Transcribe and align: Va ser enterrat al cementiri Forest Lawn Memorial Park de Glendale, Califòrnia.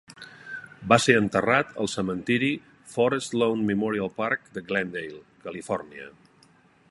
Va 0.93 0.97
ser 1.03 1.15
enterrat 1.17 1.75
al 1.83 1.89
cementiri 1.95 2.49
Forest 2.95 3.37
Lawn 3.41 3.63
Memorial 3.69 4.11
Park 4.23 4.49
de 4.57 4.67
Glendale, 4.71 5.23
Califòrnia. 5.47 6.09